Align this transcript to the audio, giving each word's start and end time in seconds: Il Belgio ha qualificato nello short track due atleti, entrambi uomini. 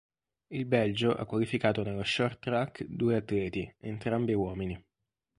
Il 0.49 0.65
Belgio 0.65 1.13
ha 1.13 1.25
qualificato 1.27 1.83
nello 1.83 2.01
short 2.01 2.39
track 2.39 2.85
due 2.87 3.17
atleti, 3.17 3.71
entrambi 3.81 4.33
uomini. 4.33 4.83